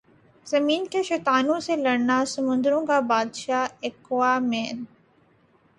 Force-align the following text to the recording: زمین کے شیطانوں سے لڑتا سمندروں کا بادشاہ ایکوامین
زمین 0.47 0.85
کے 0.91 1.01
شیطانوں 1.03 1.59
سے 1.59 1.75
لڑتا 1.75 2.23
سمندروں 2.27 2.85
کا 2.85 2.99
بادشاہ 3.09 3.67
ایکوامین 3.81 4.83